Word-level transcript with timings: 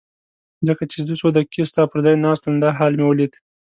ځکه 0.67 0.83
چې 0.91 0.97
زه 1.07 1.13
څو 1.19 1.27
دقیقې 1.35 1.63
ستا 1.69 1.83
پر 1.91 1.99
ځای 2.05 2.15
ناست 2.25 2.43
وم 2.43 2.55
دا 2.63 2.69
حال 2.77 2.93
مې 2.97 3.05
ولید. 3.07 3.33